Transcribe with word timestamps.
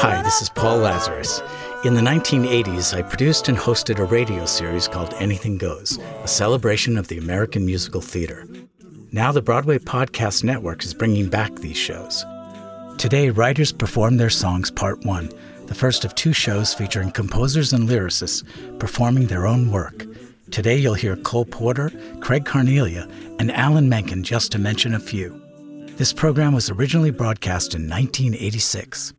Hi, 0.00 0.22
this 0.24 0.40
is 0.40 0.48
Paul 0.48 0.78
Lazarus. 0.78 1.42
In 1.84 1.92
the 1.92 2.00
1980s, 2.00 2.96
I 2.96 3.02
produced 3.02 3.50
and 3.50 3.58
hosted 3.58 3.98
a 3.98 4.04
radio 4.04 4.46
series 4.46 4.88
called 4.88 5.12
Anything 5.18 5.58
Goes, 5.58 5.98
a 6.22 6.28
celebration 6.28 6.96
of 6.96 7.08
the 7.08 7.18
American 7.18 7.66
musical 7.66 8.00
theater. 8.00 8.46
Now, 9.12 9.30
the 9.30 9.42
Broadway 9.42 9.78
Podcast 9.78 10.42
Network 10.42 10.82
is 10.82 10.94
bringing 10.94 11.28
back 11.28 11.54
these 11.56 11.76
shows. 11.76 12.24
Today, 12.96 13.28
writers 13.28 13.72
perform 13.72 14.16
their 14.16 14.30
songs 14.30 14.70
part 14.70 15.04
one, 15.04 15.28
the 15.66 15.74
first 15.74 16.06
of 16.06 16.14
two 16.14 16.32
shows 16.32 16.72
featuring 16.72 17.10
composers 17.10 17.74
and 17.74 17.86
lyricists 17.86 18.42
performing 18.78 19.26
their 19.26 19.46
own 19.46 19.70
work. 19.70 20.06
Today, 20.50 20.76
you'll 20.76 20.94
hear 20.94 21.14
Cole 21.16 21.44
Porter, 21.44 21.90
Craig 22.20 22.44
Carnelia, 22.44 23.10
and 23.38 23.52
Alan 23.52 23.88
Menken, 23.88 24.22
just 24.22 24.50
to 24.52 24.58
mention 24.58 24.94
a 24.94 25.00
few. 25.00 25.40
This 25.96 26.12
program 26.12 26.54
was 26.54 26.70
originally 26.70 27.10
broadcast 27.10 27.74
in 27.74 27.88
1986. 27.88 29.12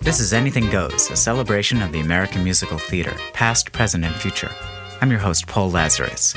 This 0.00 0.20
is 0.20 0.32
Anything 0.32 0.70
Goes, 0.70 1.10
a 1.10 1.16
celebration 1.16 1.82
of 1.82 1.92
the 1.92 2.00
American 2.00 2.44
musical 2.44 2.78
theater, 2.78 3.14
past, 3.32 3.72
present, 3.72 4.04
and 4.04 4.14
future. 4.14 4.50
I'm 5.00 5.10
your 5.10 5.20
host, 5.20 5.46
Paul 5.46 5.70
Lazarus. 5.70 6.34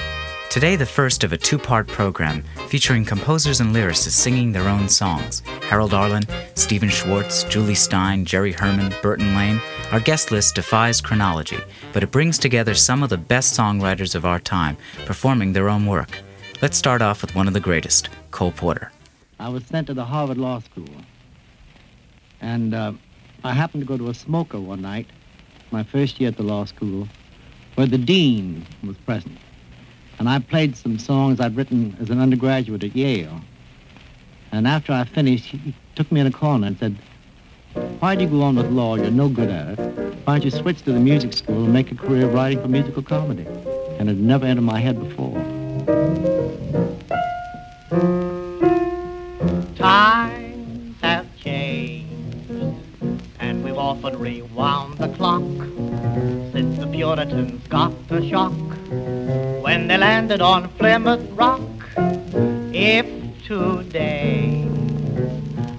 Today, 0.52 0.76
the 0.76 0.86
first 0.86 1.24
of 1.24 1.32
a 1.32 1.38
two 1.38 1.58
part 1.58 1.88
program 1.88 2.44
featuring 2.68 3.06
composers 3.06 3.62
and 3.62 3.74
lyricists 3.74 4.20
singing 4.20 4.52
their 4.52 4.68
own 4.68 4.90
songs 4.90 5.44
Harold 5.62 5.94
Arlen, 5.94 6.24
Stephen 6.56 6.90
Schwartz, 6.90 7.46
Jule 7.46 7.74
Styne, 7.74 8.26
Jerry 8.26 8.52
Herman, 8.52 8.94
Burton 9.02 9.34
Lane. 9.34 9.62
Our 9.94 10.02
guest 10.02 10.30
list 10.30 10.56
defies 10.56 11.00
chronology, 11.00 11.60
but 11.94 12.04
it 12.04 12.12
brings 12.12 12.38
together 12.38 12.74
some 12.74 13.02
of 13.02 13.10
the 13.10 13.18
best 13.18 13.58
songwriters 13.58 14.14
of 14.14 14.26
our 14.26 14.42
time 14.42 14.76
performing 15.06 15.54
their 15.54 15.70
own 15.70 15.86
work. 15.86 16.20
Let's 16.62 16.78
start 16.78 17.02
off 17.02 17.22
with 17.22 17.34
one 17.34 17.48
of 17.48 17.54
the 17.54 17.62
greatest, 17.62 18.10
Cole 18.32 18.52
Porter. 18.52 18.92
I 19.40 19.48
was 19.48 19.64
sent 19.64 19.88
to 19.88 19.94
the 19.94 20.04
Harvard 20.04 20.38
Law 20.38 20.60
School, 20.60 20.96
and 22.42 22.74
uh, 22.74 22.92
I 23.46 23.54
happened 23.54 23.84
to 23.84 23.88
go 23.88 23.98
to 23.98 24.10
a 24.10 24.14
smoker 24.14 24.60
one 24.60 24.82
night, 24.82 25.08
my 25.72 25.84
first 25.84 26.20
year 26.20 26.28
at 26.28 26.36
the 26.36 26.44
law 26.44 26.66
school, 26.66 27.08
where 27.76 27.88
the 27.88 27.98
dean 27.98 28.68
was 28.84 28.98
present 28.98 29.40
and 30.20 30.30
I 30.30 30.40
played 30.40 30.76
some 30.76 31.00
songs 31.00 31.40
I'd 31.40 31.56
written 31.56 31.96
as 32.00 32.10
an 32.10 32.20
undergraduate 32.20 32.84
at 32.84 32.96
Yale. 32.96 33.42
And 34.52 34.68
after 34.68 34.94
I 34.94 35.06
finished, 35.06 35.46
he 35.46 35.74
took 35.96 36.12
me 36.12 36.20
in 36.20 36.28
a 36.28 36.32
corner 36.32 36.68
and 36.68 36.78
said, 36.78 36.98
why 38.00 38.16
do 38.16 38.24
you 38.24 38.30
go 38.30 38.42
on 38.42 38.56
with 38.56 38.70
law? 38.70 38.96
You're 38.96 39.12
no 39.12 39.30
good 39.30 39.50
at 39.50 39.80
it. 39.80 39.94
Why 40.26 40.40
don't 40.40 40.44
you 40.44 40.52
switch 40.52 40.82
to 40.84 40.92
the 40.92 41.00
music 41.00 41.34
school 41.34 41.64
and 41.64 41.74
make 41.74 41.92
a 41.92 41.96
career 41.96 42.28
writing 42.28 42.62
for 42.62 42.68
musical 42.68 43.02
comedy? 43.02 43.46
And 43.98 44.10
it 44.10 44.18
never 44.18 44.46
entered 44.46 44.64
my 44.64 44.80
head 44.80 45.00
before. 45.00 45.40
Times 49.76 50.96
have 51.02 51.28
changed, 51.38 52.76
and 53.40 53.64
we've 53.64 53.78
often 53.78 54.20
rewound 54.20 54.98
the 54.98 55.08
clock 55.10 55.44
since 56.52 56.78
the 56.78 56.88
Puritans 56.92 57.66
got 57.68 58.08
the 58.10 58.28
shock 58.28 58.54
when 58.92 59.88
they 59.88 59.98
landed 59.98 60.42
on 60.42 60.68
Plymouth 60.78 61.26
Rock. 61.32 61.62
If 62.74 63.06
today 63.46 64.68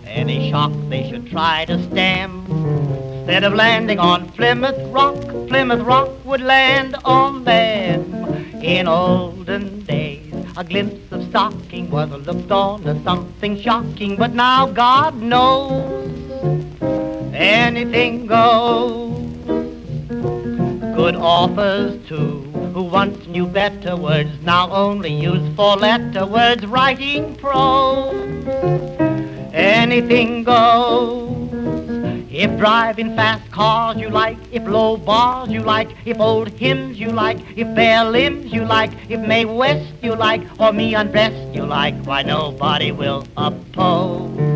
any 0.07 0.51
shock 0.51 0.73
they 0.89 1.11
should 1.11 1.27
try 1.27 1.67
to 1.67 1.83
stem, 1.91 2.47
instead 3.19 3.45
of 3.45 3.53
landing 3.53 3.99
on 3.99 4.31
Plymouth 4.31 4.81
Rock, 4.91 5.21
Plymouth 5.49 5.83
Rock 5.83 6.11
would 6.25 6.41
land 6.41 6.97
on 7.05 7.45
them. 7.45 8.15
In 8.63 8.89
olden 8.89 9.85
days, 9.85 10.33
a 10.57 10.65
glimpse 10.65 11.13
of 11.13 11.29
stocking 11.29 11.91
was 11.91 12.09
looked 12.11 12.51
on 12.51 12.87
as 12.87 13.03
something 13.05 13.61
shocking, 13.61 14.17
but 14.17 14.33
now 14.33 14.67
God 14.69 15.21
knows 15.21 16.41
anything 17.35 18.27
goes. 18.27 19.19
Good 20.95 21.17
authors 21.17 22.07
too 22.07 22.52
who 22.73 22.83
once 22.83 23.27
knew 23.27 23.47
better 23.47 23.97
words 23.97 24.31
now 24.43 24.71
only 24.71 25.13
use 25.13 25.55
four-letter 25.55 26.25
words 26.27 26.65
writing 26.67 27.35
prose. 27.37 28.15
Anything 29.53 30.45
goes. 30.45 31.43
If 32.31 32.57
driving 32.59 33.15
fast 33.15 33.51
cars 33.51 33.99
you 33.99 34.09
like, 34.09 34.39
if 34.51 34.67
low 34.67 34.97
bars 34.97 35.51
you 35.51 35.61
like, 35.61 35.91
if 36.07 36.19
old 36.19 36.49
hymns 36.49 36.99
you 36.99 37.11
like, 37.11 37.39
if 37.57 37.75
bare 37.75 38.07
limbs 38.07 38.51
you 38.51 38.65
like, 38.65 38.91
if 39.11 39.21
Mae 39.21 39.45
West 39.45 39.93
you 40.03 40.15
like, 40.15 40.41
or 40.59 40.73
me 40.73 40.95
undressed 40.95 41.55
you 41.55 41.67
like, 41.67 41.95
why 42.07 42.23
nobody 42.23 42.91
will 42.91 43.27
oppose 43.37 44.52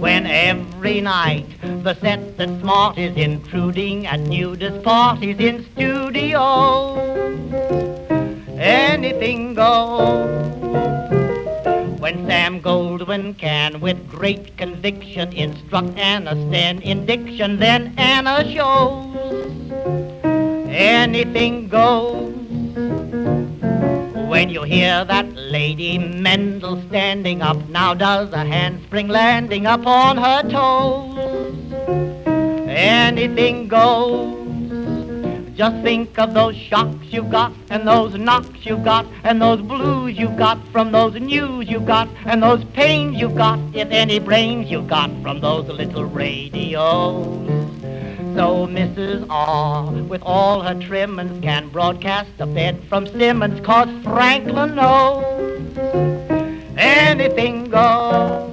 when 0.00 0.26
every 0.26 1.00
night 1.00 1.46
the 1.82 1.94
set 1.94 2.36
that's 2.36 2.60
smart 2.60 2.96
is 2.96 3.16
intruding 3.16 4.06
at 4.06 4.20
nudist 4.20 4.82
parties 4.84 5.38
in 5.40 5.66
studios. 5.72 6.98
Anything 8.56 9.54
goes. 9.54 10.28
When 11.98 12.26
Sam 12.26 12.60
Goldwyn 12.60 13.36
can, 13.36 13.80
with 13.80 14.08
great 14.08 14.56
conviction, 14.56 15.32
instruct 15.32 15.98
Anna 15.98 16.32
Sten 16.48 16.80
in 16.82 17.04
diction, 17.04 17.58
then 17.58 17.92
Anna 17.98 18.48
shows. 18.52 19.16
Anything 20.68 21.68
goes. 21.68 22.37
When 24.38 24.50
you 24.50 24.62
hear 24.62 25.04
that 25.04 25.34
Lady 25.34 25.98
Mendl 25.98 26.86
standing 26.86 27.42
up, 27.42 27.56
now 27.70 27.92
does 27.92 28.32
a 28.32 28.44
handspring 28.44 29.08
landing 29.08 29.66
up 29.66 29.84
on 29.84 30.16
her 30.16 30.42
toes. 30.48 31.72
Anything 32.68 33.66
goes. 33.66 35.56
Just 35.56 35.82
think 35.82 36.16
of 36.20 36.34
those 36.34 36.54
shocks 36.54 37.06
you've 37.10 37.30
got, 37.30 37.52
and 37.68 37.84
those 37.84 38.14
knocks 38.14 38.64
you've 38.64 38.84
got, 38.84 39.06
and 39.24 39.42
those 39.42 39.60
blues 39.60 40.16
you've 40.16 40.36
got 40.36 40.64
from 40.68 40.92
those 40.92 41.14
news 41.14 41.68
you've 41.68 41.86
got, 41.86 42.08
and 42.24 42.40
those 42.40 42.62
pains 42.66 43.20
you've 43.20 43.34
got, 43.34 43.58
if 43.74 43.90
any 43.90 44.20
brains 44.20 44.70
you've 44.70 44.86
got 44.86 45.10
from 45.20 45.40
those 45.40 45.66
little 45.66 46.04
radios. 46.04 47.67
So 48.38 48.68
Mrs. 48.68 49.26
R, 49.28 49.90
with 50.04 50.22
all 50.22 50.62
her 50.62 50.80
trimmings, 50.80 51.42
can 51.42 51.70
broadcast 51.70 52.30
a 52.38 52.46
bed 52.46 52.80
from 52.88 53.04
Simmons, 53.04 53.60
cause 53.66 53.88
Franklin 54.04 54.76
knows 54.76 55.76
anything 56.76 57.64
goes. 57.68 58.48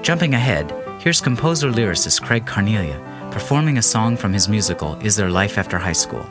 Jumping 0.00 0.32
ahead, 0.32 0.72
here's 0.98 1.20
composer 1.20 1.70
lyricist 1.70 2.22
Craig 2.22 2.46
Carnelia 2.46 3.04
performing 3.30 3.76
a 3.76 3.82
song 3.82 4.16
from 4.16 4.32
his 4.32 4.48
musical 4.48 4.94
Is 5.02 5.14
There 5.14 5.28
Life 5.28 5.58
After 5.58 5.76
High 5.76 5.92
School? 5.92 6.26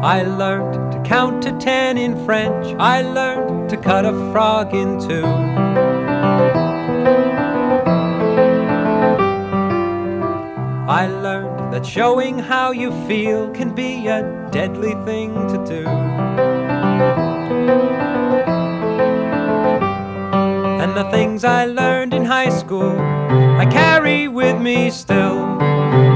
I 0.00 0.22
learned 0.22 0.92
to 0.92 1.02
count 1.02 1.42
to 1.42 1.50
ten 1.58 1.98
in 1.98 2.24
French. 2.24 2.76
I 2.78 3.02
learned 3.02 3.68
to 3.70 3.76
cut 3.76 4.04
a 4.04 4.12
frog 4.30 4.72
in 4.72 5.00
two. 5.00 5.24
I 10.86 11.08
learned 11.08 11.72
that 11.74 11.84
showing 11.84 12.38
how 12.38 12.70
you 12.70 12.92
feel 13.08 13.50
can 13.50 13.74
be 13.74 14.06
a 14.06 14.48
deadly 14.52 14.94
thing 15.04 15.34
to 15.48 15.64
do. 15.66 15.84
And 20.80 20.96
the 20.96 21.10
things 21.10 21.42
I 21.42 21.64
learned 21.64 22.14
in 22.14 22.24
high 22.24 22.50
school, 22.50 22.96
I 22.96 23.66
carry 23.66 24.28
with 24.28 24.60
me 24.60 24.90
still. 24.90 25.58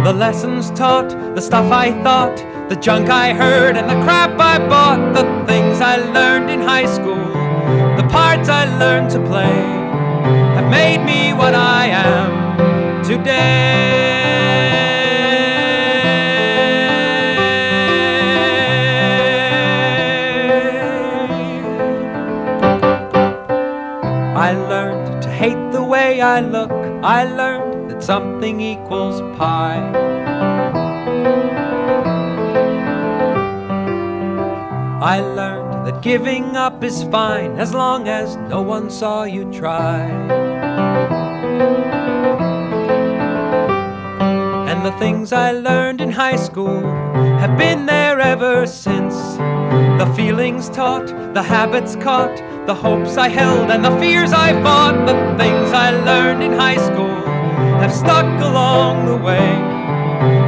The 0.04 0.12
lessons 0.12 0.70
taught, 0.70 1.10
the 1.34 1.40
stuff 1.40 1.72
I 1.72 1.90
thought, 2.04 2.51
the 2.74 2.80
junk 2.80 3.10
I 3.10 3.34
heard, 3.34 3.76
and 3.76 3.86
the 3.86 4.02
crap 4.02 4.40
I 4.40 4.56
bought, 4.66 5.12
the 5.12 5.24
things 5.46 5.82
I 5.82 5.96
learned 5.96 6.48
in 6.48 6.62
high 6.62 6.86
school, 6.86 7.28
the 8.00 8.08
parts 8.10 8.48
I 8.48 8.64
learned 8.78 9.10
to 9.10 9.20
play, 9.26 9.58
have 10.56 10.70
made 10.70 11.04
me 11.04 11.34
what 11.34 11.54
I 11.54 11.88
am 11.88 13.04
today. 13.04 13.92
I 24.34 24.52
learned 24.54 25.22
to 25.24 25.28
hate 25.28 25.72
the 25.72 25.84
way 25.84 26.22
I 26.22 26.40
look. 26.40 26.72
I 27.04 27.24
learned 27.24 27.90
that 27.90 28.02
something 28.02 28.62
equals 28.62 29.20
pi. 29.36 30.31
I 35.02 35.18
learned 35.18 35.84
that 35.84 36.00
giving 36.00 36.54
up 36.54 36.84
is 36.84 37.02
fine 37.02 37.58
as 37.58 37.74
long 37.74 38.06
as 38.06 38.36
no 38.36 38.62
one 38.62 38.88
saw 38.88 39.24
you 39.24 39.50
try. 39.52 40.06
And 44.70 44.86
the 44.86 44.92
things 45.00 45.32
I 45.32 45.50
learned 45.50 46.00
in 46.00 46.12
high 46.12 46.36
school 46.36 46.82
have 47.40 47.58
been 47.58 47.84
there 47.86 48.20
ever 48.20 48.64
since. 48.64 49.16
The 49.98 50.12
feelings 50.14 50.68
taught, 50.68 51.08
the 51.34 51.42
habits 51.42 51.96
caught, 51.96 52.36
the 52.68 52.74
hopes 52.74 53.16
I 53.16 53.28
held, 53.28 53.72
and 53.72 53.84
the 53.84 53.98
fears 53.98 54.32
I 54.32 54.52
fought. 54.62 55.04
The 55.04 55.14
things 55.36 55.72
I 55.72 55.90
learned 55.90 56.44
in 56.44 56.52
high 56.52 56.76
school 56.78 57.26
have 57.82 57.92
stuck 57.92 58.40
along 58.40 59.06
the 59.06 59.16
way 59.16 59.50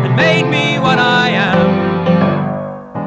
and 0.05 0.15
made 0.15 0.45
me 0.49 0.79
what 0.79 1.01
I 1.01 1.31
am. 1.31 1.94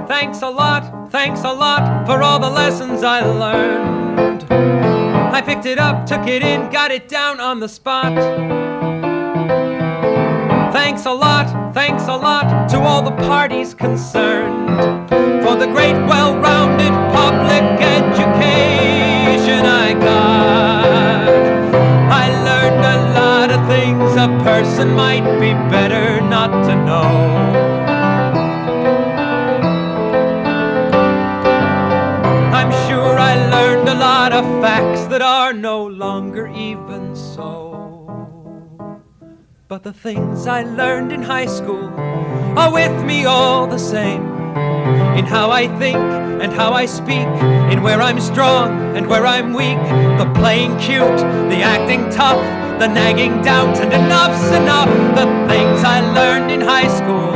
Thanks 0.08 0.42
a 0.42 0.50
lot, 0.50 1.12
thanks 1.12 1.42
a 1.44 1.52
lot 1.52 2.06
for 2.06 2.24
all 2.24 2.40
the 2.40 2.50
lessons 2.50 3.04
I 3.04 3.20
learned. 3.26 4.46
I 4.50 5.42
picked 5.42 5.66
it 5.66 5.78
up, 5.78 6.06
took 6.06 6.26
it 6.28 6.42
in, 6.42 6.70
got 6.72 6.92
it 6.92 7.10
down 7.10 7.42
on 7.42 7.60
the 7.60 7.68
spot. 7.68 8.14
Thanks 10.72 11.06
a 11.06 11.12
lot, 11.12 11.74
thanks 11.74 12.04
a 12.08 12.16
lot 12.16 12.70
to 12.70 12.80
all 12.80 13.02
the 13.02 13.16
parties 13.28 13.74
concerned 13.74 15.10
for 15.44 15.58
the 15.58 15.68
great, 15.68 15.98
well 16.08 16.38
rounded 16.38 16.94
public 17.14 17.64
education 17.82 19.66
I 19.66 19.94
got. 19.94 21.28
I 22.12 22.30
learned 22.46 22.86
a 22.86 22.98
lot 23.20 23.52
of 23.52 23.68
things 23.68 24.16
a 24.16 24.28
person 24.46 24.94
might 24.94 25.26
be 25.38 25.52
better 25.70 26.22
not 26.22 26.66
to 26.66 26.76
know. 26.86 27.67
Of 34.38 34.62
facts 34.62 35.06
that 35.08 35.24
are 35.24 35.52
no 35.52 35.84
longer 35.88 36.46
even 36.50 37.16
so. 37.16 37.74
But 39.68 39.82
the 39.82 39.92
things 39.92 40.46
I 40.46 40.62
learned 40.62 41.12
in 41.12 41.24
high 41.24 41.48
school 41.48 41.90
are 42.56 42.72
with 42.72 43.04
me 43.04 43.26
all 43.26 43.66
the 43.66 43.80
same. 43.80 44.22
In 45.18 45.26
how 45.26 45.50
I 45.50 45.68
think 45.80 45.98
and 46.44 46.54
how 46.54 46.72
I 46.74 46.86
speak, 46.86 47.28
in 47.74 47.82
where 47.82 48.00
I'm 48.00 48.20
strong 48.20 48.96
and 48.96 49.08
where 49.08 49.26
I'm 49.26 49.54
weak, 49.54 49.82
the 50.22 50.32
playing 50.36 50.78
cute, 50.78 51.20
the 51.52 51.64
acting 51.74 52.08
tough, 52.12 52.44
the 52.78 52.88
nagging 52.88 53.42
doubt, 53.42 53.78
and 53.80 53.92
enough's 53.92 54.52
enough. 54.52 54.92
The 55.16 55.26
things 55.52 55.84
I 55.84 56.00
learned 56.14 56.52
in 56.52 56.62
high 56.62 56.90
school 57.00 57.32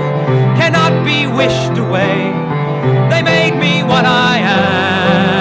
cannot 0.60 0.94
be 1.04 1.26
wished 1.26 1.80
away. 1.80 2.30
They 3.10 3.24
made 3.24 3.56
me 3.58 3.82
what 3.82 4.06
I 4.06 4.38
am 4.38 5.41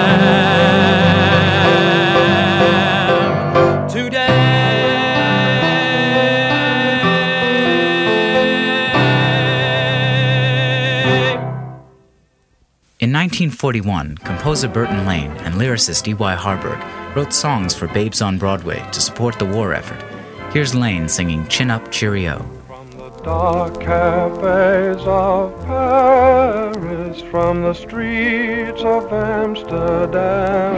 1941, 13.31 14.17
composer 14.17 14.67
Burton 14.67 15.05
Lane 15.05 15.31
and 15.45 15.55
lyricist 15.55 16.05
E.Y. 16.05 16.35
Harburg 16.35 16.77
wrote 17.15 17.31
songs 17.31 17.73
for 17.73 17.87
Babes 17.87 18.21
on 18.21 18.37
Broadway 18.37 18.85
to 18.91 18.99
support 18.99 19.39
the 19.39 19.45
war 19.45 19.73
effort. 19.73 20.03
Here's 20.51 20.75
Lane 20.75 21.07
singing 21.07 21.47
Chin 21.47 21.71
Up 21.71 21.89
Cheerio. 21.93 22.39
From 22.67 22.91
the 22.91 23.09
dark 23.23 23.79
cafes 23.79 25.01
of 25.05 25.65
Paris, 25.65 27.21
from 27.31 27.61
the 27.61 27.73
streets 27.73 28.81
of 28.81 29.13
Amsterdam, 29.13 30.75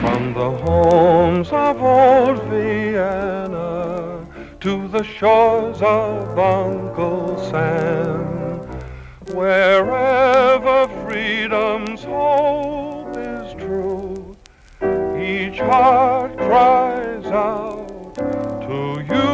from 0.00 0.34
the 0.34 0.50
homes 0.50 1.50
of 1.52 1.80
old 1.80 2.42
Vienna 2.50 4.26
to 4.58 4.88
the 4.88 5.04
shores 5.04 5.80
of 5.82 6.36
Uncle 6.36 7.38
Sam. 7.48 7.87
Heart 15.68 16.36
cries 16.38 17.26
out 17.26 18.14
to 18.66 19.04
you. 19.10 19.28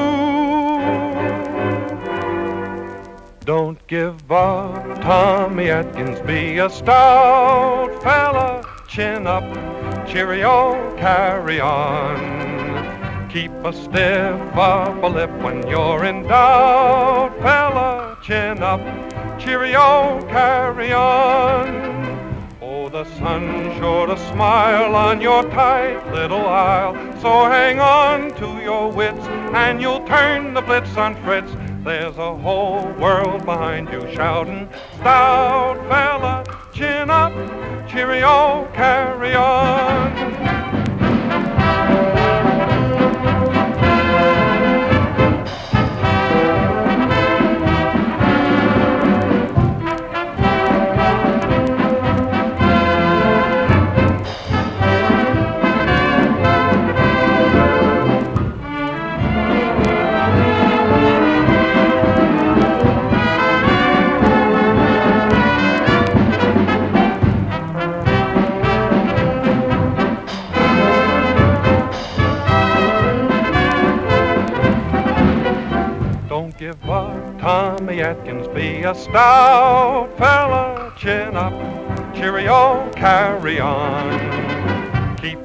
Don't 3.44 3.78
give 3.86 4.32
up, 4.32 5.00
Tommy 5.03 5.70
Atkins, 5.70 6.20
be 6.22 6.58
a 6.58 6.69
stout 6.69 8.03
fella, 8.03 8.64
chin 8.88 9.26
up, 9.29 9.44
cheerio, 10.08 10.96
carry 10.96 11.60
on. 11.60 12.19
Keep 13.31 13.53
a 13.64 13.72
stiff 13.72 14.56
upper 14.56 15.08
lip 15.08 15.31
when 15.43 15.67
you're 15.69 16.05
in 16.05 16.22
doubt, 16.24 17.36
fella, 17.43 18.19
chin 18.22 18.60
up, 18.60 18.81
cheerio, 19.38 20.20
carry 20.29 20.93
on. 20.93 21.94
The 22.94 23.05
sun's 23.19 23.77
sure 23.79 24.06
to 24.06 24.17
smile 24.17 24.94
on 24.94 25.20
your 25.20 25.43
tight 25.51 26.13
little 26.13 26.46
isle. 26.46 26.94
So 27.20 27.46
hang 27.46 27.81
on 27.81 28.32
to 28.36 28.63
your 28.63 28.93
wits 28.93 29.19
and 29.53 29.81
you'll 29.81 30.06
turn 30.06 30.55
the 30.55 30.63
blitz 30.63 30.96
on 30.96 31.17
Fritz. 31.24 31.51
There's 31.82 32.17
a 32.19 32.36
whole 32.36 32.86
world 33.01 33.44
behind 33.44 33.89
you 33.89 34.01
shouting, 34.15 34.69
stout 35.01 35.77
fella, 35.89 36.44
chin 36.72 37.10
up, 37.10 37.32
cheerio, 37.89 38.70
carry 38.74 39.34
on. 39.34 40.63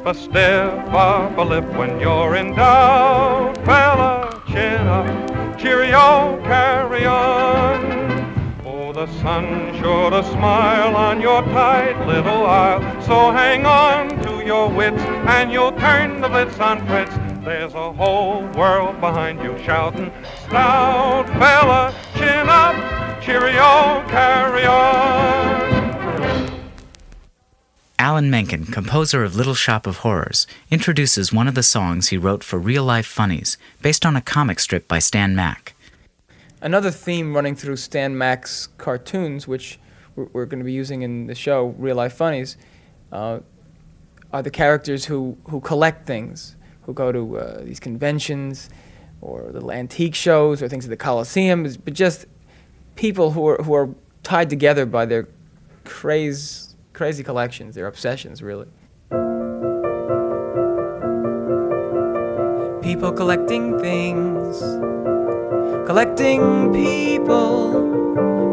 A 0.09 0.13
stiff 0.15 0.73
upper 0.89 1.45
lip 1.45 1.65
when 1.77 1.99
you're 1.99 2.35
in 2.35 2.55
doubt, 2.55 3.55
fella, 3.63 4.41
chin 4.47 4.87
up, 4.87 5.59
cheerio, 5.59 6.41
carry 6.45 7.05
on. 7.05 7.77
Oh, 8.65 8.91
the 8.91 9.05
sun 9.21 9.77
sure 9.79 10.09
to 10.09 10.23
smile 10.23 10.95
on 10.95 11.21
your 11.21 11.43
tight 11.43 12.07
little 12.07 12.47
isle. 12.47 12.81
So 13.03 13.29
hang 13.31 13.67
on 13.67 14.09
to 14.23 14.43
your 14.43 14.67
wits 14.67 15.03
and 15.27 15.51
you'll 15.51 15.73
turn 15.73 16.21
the 16.21 16.27
blitz 16.27 16.59
on 16.59 16.83
Fritz. 16.87 17.15
There's 17.45 17.75
a 17.75 17.93
whole 17.93 18.47
world 18.57 18.99
behind 18.99 19.43
you 19.43 19.55
shouting, 19.59 20.11
stout 20.47 21.27
fella, 21.37 21.93
chin 22.15 22.49
up, 22.49 23.21
cheerio, 23.21 24.03
carry 24.09 24.65
on. 24.65 25.78
Alan 28.01 28.31
Menken, 28.31 28.65
composer 28.65 29.25
of 29.25 29.35
Little 29.35 29.53
Shop 29.53 29.85
of 29.85 29.97
Horrors, 29.97 30.47
introduces 30.71 31.33
one 31.33 31.49
of 31.49 31.53
the 31.53 31.61
songs 31.61 32.07
he 32.07 32.17
wrote 32.17 32.45
for 32.45 32.57
Real 32.57 32.85
Life 32.85 33.05
Funnies, 33.05 33.57
based 33.81 34.05
on 34.05 34.15
a 34.15 34.21
comic 34.21 34.61
strip 34.61 34.87
by 34.87 34.99
Stan 34.99 35.35
Mack. 35.35 35.75
Another 36.61 36.91
theme 36.91 37.35
running 37.35 37.57
through 37.57 37.75
Stan 37.75 38.17
Mack's 38.17 38.67
cartoons, 38.77 39.49
which 39.49 39.79
we're, 40.15 40.45
going 40.45 40.59
to 40.59 40.65
be 40.65 40.71
using 40.71 41.01
in 41.01 41.27
the 41.27 41.35
show 41.35 41.75
Real 41.77 41.97
Life 41.97 42.13
Funnies, 42.13 42.55
uh, 43.11 43.39
are 44.31 44.43
the 44.43 44.49
characters 44.49 45.03
who, 45.03 45.37
who 45.49 45.59
collect 45.59 46.07
things, 46.07 46.55
who 46.83 46.93
go 46.93 47.11
to 47.11 47.37
uh, 47.37 47.63
these 47.65 47.81
conventions 47.81 48.69
or 49.19 49.51
little 49.51 49.73
antique 49.73 50.15
shows 50.15 50.61
or 50.61 50.69
things 50.69 50.85
at 50.85 50.89
the 50.89 50.95
Coliseum, 50.95 51.63
but 51.83 51.93
just 51.93 52.27
people 52.95 53.31
who 53.31 53.45
are, 53.45 53.57
who 53.61 53.73
are 53.73 53.89
tied 54.23 54.49
together 54.49 54.85
by 54.85 55.05
their 55.05 55.27
craze 55.83 56.68
crazy 56.99 57.23
collections, 57.23 57.75
They're 57.75 57.87
obsessions, 57.87 58.43
really. 58.43 58.67
People 62.81 63.13
collecting 63.13 63.79
things, 63.79 64.59
collecting 65.87 66.73
people, 66.73 67.71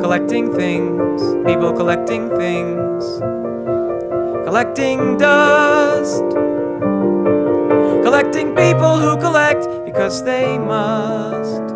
collecting 0.01 0.55
things, 0.55 1.21
people 1.45 1.73
collecting 1.73 2.31
things, 2.37 3.19
collecting 4.47 5.19
dust, 5.19 6.23
collecting 8.07 8.55
people 8.55 8.97
who 8.97 9.17
collect 9.17 9.67
because 9.85 10.23
they 10.23 10.57
must. 10.57 11.67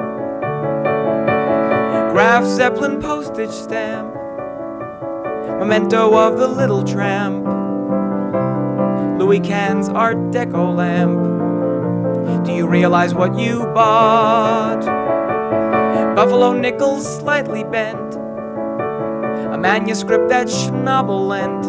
Graf 2.12 2.44
Zeppelin 2.44 3.02
postage 3.02 3.50
stamp 3.50 4.09
memento 5.60 6.16
of 6.16 6.38
the 6.38 6.48
little 6.48 6.82
tramp. 6.82 7.44
Louis 9.20 9.40
Cahn's 9.40 9.90
Art 9.90 10.16
Deco 10.32 10.74
lamp. 10.74 12.46
Do 12.46 12.52
you 12.52 12.66
realize 12.66 13.12
what 13.12 13.38
you 13.38 13.66
bought? 13.74 14.80
Buffalo 16.16 16.54
nickels 16.54 17.04
slightly 17.18 17.62
bent. 17.62 18.14
A 19.52 19.58
manuscript 19.58 20.30
that 20.30 20.46
Schnabel 20.46 21.28
lent. 21.28 21.66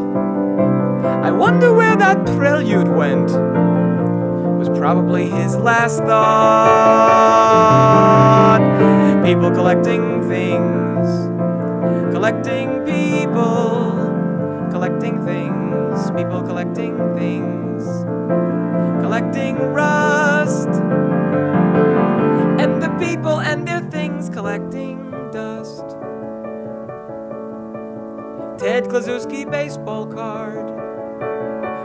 I 1.25 1.31
wonder 1.31 1.73
where 1.73 1.97
that 1.97 2.25
prelude 2.37 2.87
went. 2.87 3.29
Was 4.57 4.69
probably 4.69 5.29
his 5.29 5.57
last 5.57 5.97
thought. 5.97 6.61
People 9.25 9.51
collecting 9.51 10.21
things, 10.29 11.09
collecting 12.13 12.85
people 12.85 13.70
collecting 15.11 15.25
things, 15.25 16.11
people 16.11 16.41
collecting 16.41 16.97
things, 17.15 17.83
collecting 19.01 19.55
rust, 19.57 20.69
and 22.59 22.81
the 22.81 22.89
people 22.99 23.39
and 23.41 23.67
their 23.67 23.81
things 23.91 24.29
collecting 24.29 25.11
dust. 25.31 25.83
Ted 28.57 28.85
Kluszewski 28.85 29.49
baseball 29.49 30.05
card, 30.05 30.69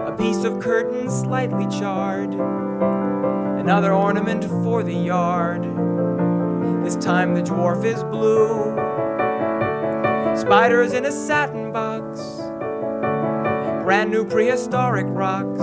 a 0.06 0.16
piece 0.16 0.44
of 0.44 0.60
curtain 0.60 1.10
slightly 1.10 1.66
charred, 1.66 2.32
another 2.32 3.92
ornament 3.92 4.44
for 4.44 4.82
the 4.82 4.94
yard. 4.94 5.64
This 6.84 6.96
time 6.96 7.34
the 7.34 7.42
dwarf 7.42 7.84
is 7.84 8.04
blue. 8.04 8.74
Spiders 10.36 10.92
in 10.92 11.06
a 11.06 11.12
satin 11.12 11.72
box 11.72 12.45
brand 13.86 14.10
new 14.10 14.24
prehistoric 14.24 15.06
rocks. 15.10 15.60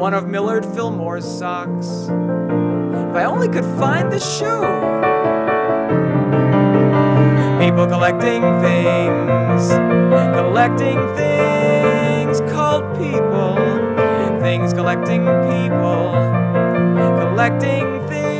One 0.00 0.12
of 0.12 0.26
Millard 0.26 0.64
Fillmore's 0.64 1.24
socks. 1.24 1.86
If 2.08 3.14
I 3.14 3.22
only 3.26 3.46
could 3.46 3.64
find 3.78 4.10
the 4.10 4.18
shoe. 4.18 4.64
People 7.64 7.86
collecting 7.86 8.42
things, 8.60 9.70
collecting 10.34 10.98
things 11.14 12.40
called 12.50 12.82
people. 12.98 13.54
Things 14.40 14.72
collecting 14.74 15.26
people, 15.46 16.10
collecting 17.20 18.04
things, 18.08 18.34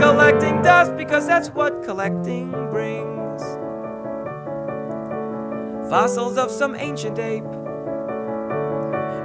collecting 0.00 0.62
dust 0.62 0.96
because 0.96 1.26
that's 1.26 1.48
what 1.48 1.82
collecting 1.82 2.65
fossils 5.88 6.36
of 6.36 6.50
some 6.50 6.74
ancient 6.74 7.18
ape, 7.18 7.44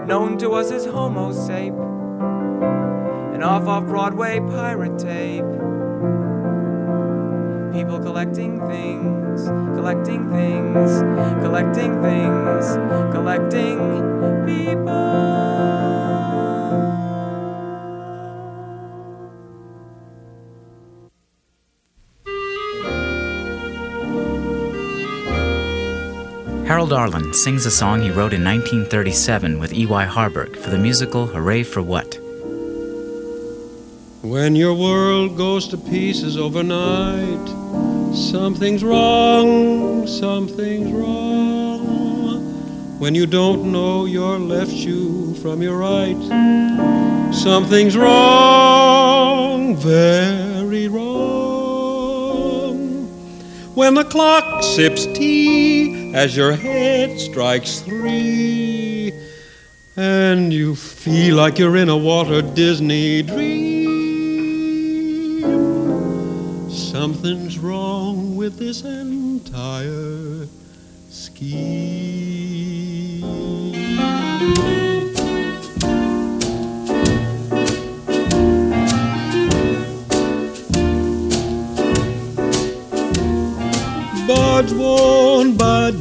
known 0.07 0.37
to 0.37 0.51
us 0.51 0.71
as 0.71 0.85
Homo 0.85 1.31
sape, 1.31 1.73
an 3.33 3.41
off 3.41 3.67
off 3.67 3.85
Broadway 3.85 4.39
pirate 4.39 4.99
tape. 4.99 5.45
People 7.73 7.99
collecting 7.99 8.59
things, 8.67 9.47
collecting 9.75 10.29
things, 10.29 11.01
collecting 11.41 12.01
things, 12.01 12.75
collecting 13.11 13.79
people. 14.45 16.00
Harold 26.81 26.93
Arlen 26.93 27.31
sings 27.31 27.67
a 27.67 27.69
song 27.69 28.01
he 28.01 28.09
wrote 28.09 28.33
in 28.33 28.43
1937 28.43 29.59
with 29.59 29.71
E.Y. 29.71 30.03
Harburg 30.05 30.57
for 30.57 30.71
the 30.71 30.79
musical 30.79 31.27
Hooray 31.27 31.61
for 31.61 31.83
What? 31.83 32.17
When 34.23 34.55
your 34.55 34.73
world 34.73 35.37
goes 35.37 35.67
to 35.67 35.77
pieces 35.77 36.39
overnight, 36.39 37.47
something's 38.15 38.83
wrong, 38.83 40.07
something's 40.07 40.91
wrong. 40.91 42.97
When 42.97 43.13
you 43.13 43.27
don't 43.27 43.71
know 43.71 44.05
your 44.05 44.39
left 44.39 44.71
shoe 44.71 45.35
from 45.35 45.61
your 45.61 45.77
right, 45.77 46.17
something's 47.31 47.95
wrong, 47.95 49.75
very 49.75 50.87
wrong. 50.87 52.75
When 53.75 53.93
the 53.93 54.05
clock 54.05 54.63
sips 54.63 55.05
tea, 55.05 56.00
as 56.13 56.35
your 56.35 56.53
head 56.53 57.19
strikes 57.19 57.79
three 57.79 59.13
and 59.95 60.51
you 60.51 60.75
feel 60.75 61.35
like 61.35 61.57
you're 61.57 61.77
in 61.77 61.89
a 61.89 61.97
Walter 61.97 62.41
Disney 62.41 63.21
dream. 63.21 63.81
Something's 66.69 67.59
wrong 67.59 68.35
with 68.35 68.57
this 68.57 68.83
entire 68.83 70.47
scheme. 71.09 72.01
Buds 84.61 84.73
won't 84.75 85.57
bud, 85.57 85.95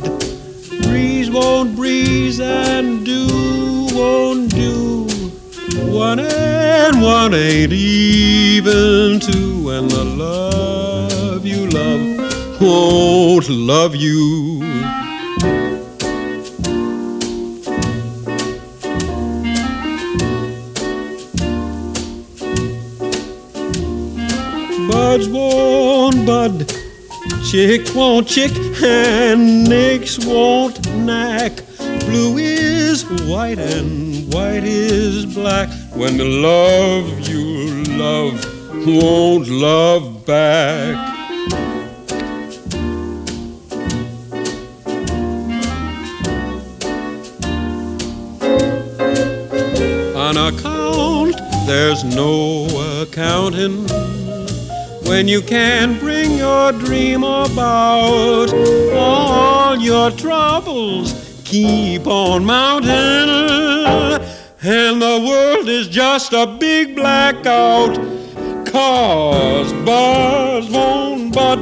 breeze 0.83 1.31
won't 1.31 1.75
breeze, 1.77 2.41
and 2.41 3.07
dew 3.07 3.89
won't 3.95 4.51
dew. 4.51 5.07
One 5.91 6.21
and 6.21 7.01
one 7.01 7.33
ain't 7.33 7.73
even 7.73 9.19
two, 9.21 9.71
and 9.71 9.91
the 9.91 10.05
love 10.05 11.47
you 11.47 11.71
love 11.71 12.61
won't 12.61 13.49
love 13.49 13.97
you. 13.97 15.00
Chick 27.51 27.97
won't 27.97 28.29
chick 28.29 28.53
and 28.81 29.69
nicks 29.69 30.25
won't 30.25 30.89
knack. 30.95 31.51
Blue 32.07 32.39
is 32.39 33.03
white 33.23 33.59
and 33.59 34.33
white 34.33 34.63
is 34.63 35.27
black. 35.27 35.69
When 35.93 36.17
the 36.17 36.27
love 36.27 37.29
you 37.29 37.83
love 37.99 38.87
won't 38.87 39.49
love 39.49 40.25
back. 40.25 40.95
On 50.15 50.37
account, 50.37 51.35
there's 51.67 52.05
no 52.05 53.03
accounting 53.03 53.89
when 55.11 55.27
you 55.27 55.43
can 55.43 55.99
bring 55.99 56.39
your 56.39 56.71
dream 56.71 57.25
about. 57.25 58.55
All 58.95 59.77
your 59.77 60.13
troubles 60.13 61.43
keep 61.45 62.07
on 62.07 62.45
mounting, 62.45 62.89
and 64.63 65.03
the 65.03 65.19
world 65.29 65.69
is 65.69 65.89
just 65.89 66.33
a 66.33 66.47
big 66.47 66.95
blackout. 66.95 67.97
Cause 68.67 69.73
buzz 69.85 70.71
won't 70.71 71.35
bud, 71.35 71.59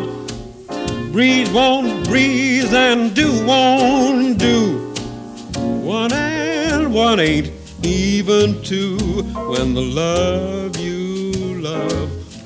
breeze 1.11 1.49
won't 1.51 2.07
breeze, 2.07 2.75
and 2.75 3.15
do 3.15 3.47
won't 3.47 4.39
do. 4.39 4.93
One 5.57 6.13
and 6.13 6.93
one 6.93 7.19
ain't 7.19 7.51
even 7.83 8.63
two 8.63 8.99
when 9.51 9.73
the 9.73 9.81
love 9.81 10.68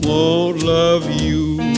won't 0.04 0.62
love 0.62 1.10
you. 1.20 1.71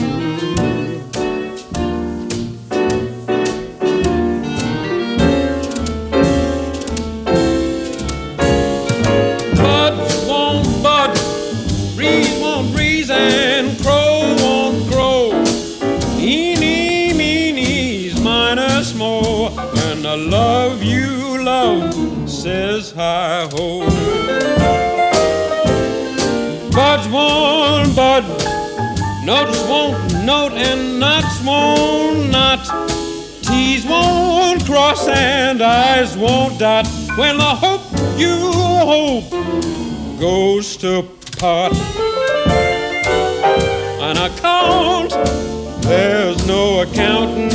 Notes 29.24 29.60
won't 29.68 30.24
note, 30.24 30.52
and 30.52 31.00
knots 31.00 31.42
won't 31.44 32.30
knot. 32.30 32.64
T's 33.42 33.86
won't 33.86 34.64
cross 34.64 35.06
and 35.08 35.62
I's 35.62 36.16
won't 36.16 36.58
dot 36.58 36.86
when 37.16 37.36
the 37.38 37.54
hope 37.64 37.82
you 38.18 38.36
hope 38.52 39.30
goes 40.20 40.76
to 40.78 41.02
pot. 41.38 41.72
On 44.00 44.16
account, 44.16 45.10
there's 45.82 46.46
no 46.46 46.82
accounting. 46.82 47.52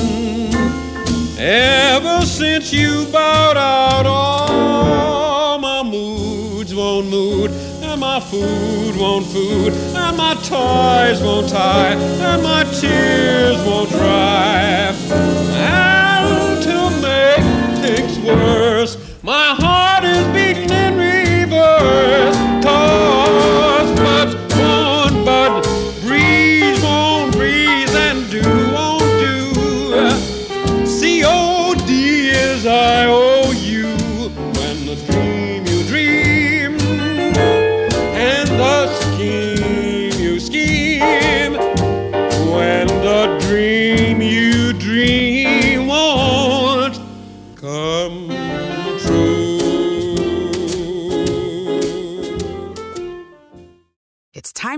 Ever 1.38 2.26
since 2.26 2.74
you 2.74 3.06
bowed 3.12 3.58
out, 3.58 3.88
my 8.20 8.26
food 8.26 8.98
won't 8.98 9.26
food, 9.28 9.72
and 9.72 10.18
my 10.18 10.34
toys 10.44 11.22
won't 11.22 11.48
tie, 11.48 11.94
and 11.94 12.44
my 12.44 12.66
tears 12.66 13.58
won't 13.66 13.90
dry. 13.92 14.94
And 15.56 16.62
to 16.64 16.90
make 17.02 17.86
things 17.86 18.20
worse, 18.20 18.98
my 19.24 19.56
heart 19.58 19.88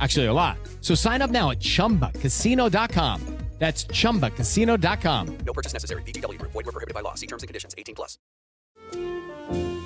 Actually, 0.00 0.26
a 0.26 0.32
lot. 0.32 0.58
So 0.80 0.94
sign 0.94 1.22
up 1.22 1.30
now 1.30 1.52
at 1.52 1.60
chumbacasino.com. 1.60 3.36
That's 3.58 3.86
chumbacasino.com. 3.86 5.38
No 5.46 5.52
purchase 5.52 5.72
necessary. 5.72 6.02
VGW 6.02 6.38
Group. 6.38 6.52
Void 6.52 6.66
were 6.66 6.72
prohibited 6.72 6.94
by 6.94 7.00
law. 7.00 7.14
See 7.14 7.26
terms 7.26 7.42
and 7.42 7.48
conditions. 7.48 7.74
18 7.78 7.94
plus. 7.94 8.18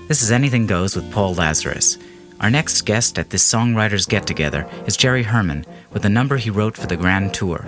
This 0.08 0.22
is 0.22 0.32
Anything 0.32 0.66
Goes 0.66 0.96
with 0.96 1.10
Paul 1.12 1.34
Lazarus. 1.34 1.96
Our 2.40 2.50
next 2.50 2.82
guest 2.82 3.16
at 3.18 3.30
this 3.30 3.48
songwriters 3.48 4.08
get 4.08 4.26
together 4.26 4.68
is 4.86 4.96
Jerry 4.96 5.22
Herman 5.22 5.64
with 5.92 6.04
a 6.04 6.08
number 6.08 6.36
he 6.36 6.50
wrote 6.50 6.76
for 6.76 6.88
the 6.88 6.96
Grand 6.96 7.32
Tour. 7.32 7.64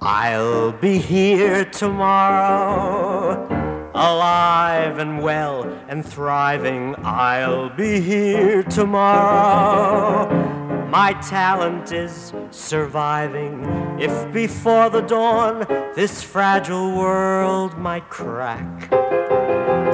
I'll 0.00 0.70
be 0.72 0.98
here 0.98 1.64
tomorrow, 1.64 3.48
alive 3.94 4.98
and 4.98 5.22
well 5.22 5.62
and 5.88 6.04
thriving. 6.04 6.96
I'll 7.04 7.70
be 7.70 8.00
here 8.00 8.62
tomorrow. 8.64 10.28
My 10.88 11.12
talent 11.14 11.92
is 11.92 12.32
surviving. 12.50 13.64
If 13.98 14.32
before 14.32 14.90
the 14.90 15.00
dawn 15.00 15.66
this 15.94 16.22
fragile 16.22 16.96
world 16.96 17.78
might 17.78 18.10
crack, 18.10 18.90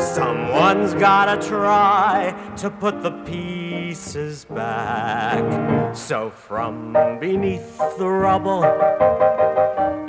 someone's 0.00 0.94
gotta 0.94 1.46
try 1.46 2.34
to 2.56 2.70
put 2.70 3.02
the 3.02 3.10
pieces 3.24 3.69
back. 4.44 5.96
So 5.96 6.30
from 6.30 6.92
beneath 7.20 7.78
the 7.98 8.08
rubble, 8.08 8.62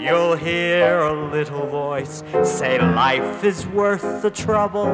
You'll 0.02 0.36
hear 0.36 1.00
a 1.00 1.14
little 1.32 1.68
voice 1.68 2.24
say 2.44 2.80
life 2.80 3.44
is 3.44 3.68
worth 3.68 4.24
the 4.24 4.32
trouble. 4.32 4.88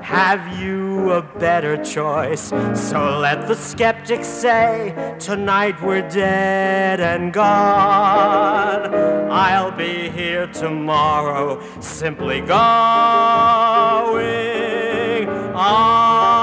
Have 0.00 0.60
you 0.60 1.10
a 1.10 1.22
better 1.22 1.82
choice? 1.82 2.52
So 2.74 3.18
let 3.18 3.48
the 3.48 3.56
skeptics 3.56 4.28
say 4.28 5.16
tonight 5.18 5.82
we're 5.82 6.08
dead 6.08 7.00
and 7.00 7.32
gone. 7.32 8.94
I'll 9.30 9.72
be 9.72 10.08
here 10.08 10.46
tomorrow, 10.46 11.60
simply 11.80 12.42
going 12.42 12.54
on. 15.56 16.33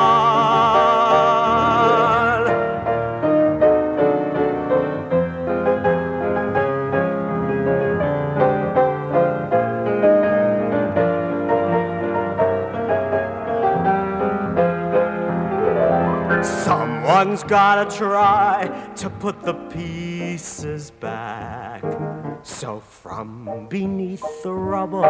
Someone's 17.32 17.50
gotta 17.50 17.98
try 17.98 18.92
to 18.98 19.10
put 19.10 19.42
the 19.42 19.54
pieces 19.54 20.92
back. 20.92 21.82
So 22.44 22.82
from 22.82 23.68
beneath 23.70 24.44
the 24.44 24.52
rubble, 24.52 25.06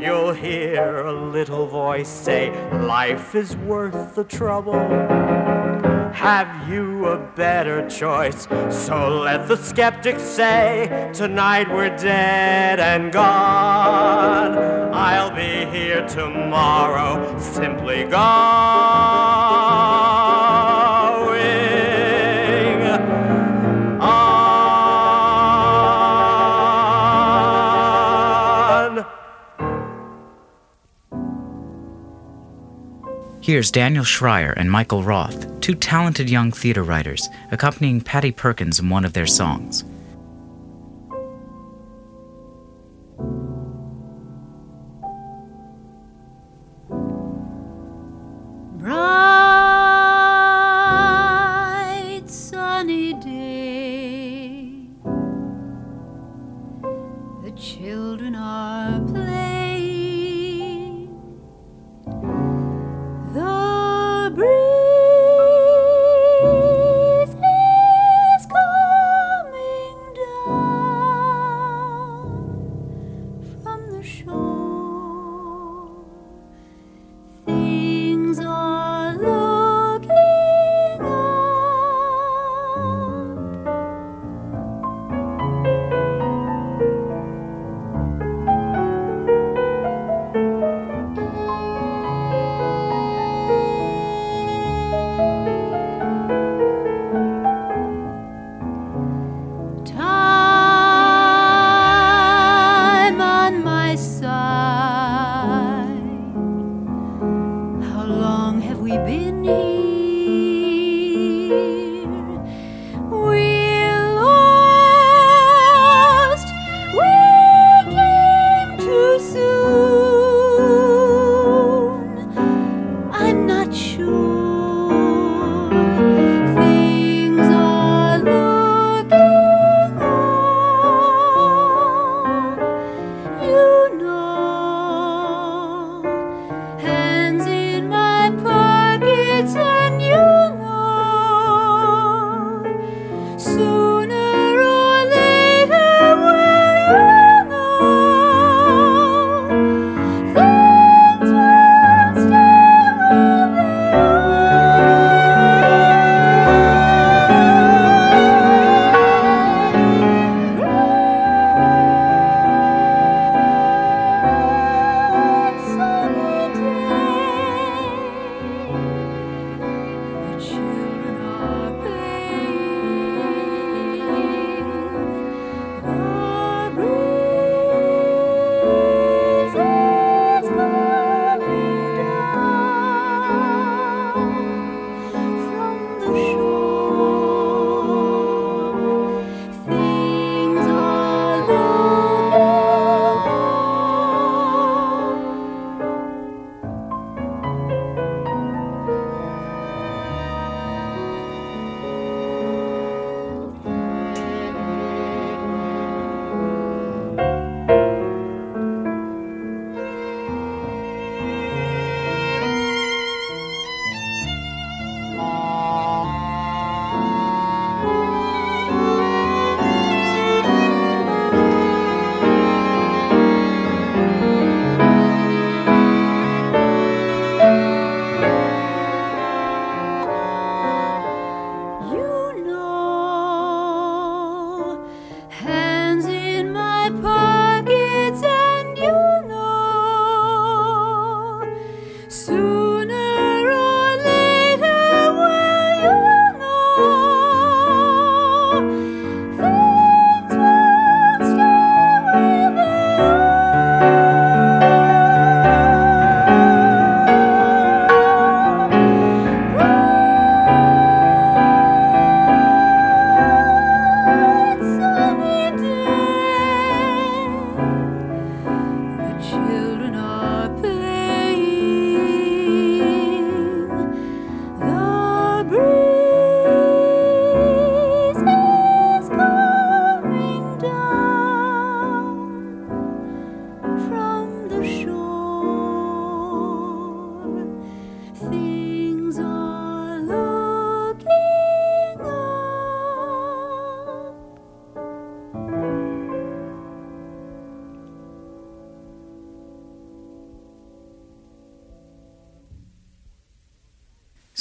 you'll 0.00 0.32
hear 0.32 1.00
a 1.00 1.12
little 1.12 1.66
voice 1.66 2.08
say, 2.08 2.52
Life 2.70 3.34
is 3.34 3.56
worth 3.56 4.14
the 4.14 4.22
trouble. 4.22 4.78
Have 6.12 6.70
you 6.70 7.06
a 7.06 7.18
better 7.34 7.88
choice? 7.88 8.46
So 8.70 9.08
let 9.08 9.48
the 9.48 9.56
skeptics 9.56 10.22
say, 10.22 11.10
Tonight 11.12 11.68
we're 11.68 11.96
dead 11.96 12.78
and 12.78 13.10
gone. 13.10 14.56
I'll 14.94 15.34
be 15.34 15.66
here 15.76 16.06
tomorrow, 16.06 17.40
simply 17.40 18.04
going 18.04 20.05
Here's 33.46 33.70
Daniel 33.70 34.02
Schreier 34.02 34.54
and 34.56 34.68
Michael 34.68 35.04
Roth, 35.04 35.60
two 35.60 35.76
talented 35.76 36.28
young 36.28 36.50
theater 36.50 36.82
writers, 36.82 37.28
accompanying 37.52 38.00
Patty 38.00 38.32
Perkins 38.32 38.80
in 38.80 38.88
one 38.88 39.04
of 39.04 39.12
their 39.12 39.28
songs. 39.28 39.84